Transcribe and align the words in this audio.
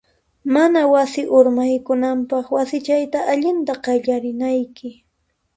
Mana 0.55 0.81
wasi 0.93 1.21
urmaykunanpaq, 1.39 2.45
wasichayta 2.55 3.19
allinta 3.31 3.73
qallarinayki. 3.85 4.89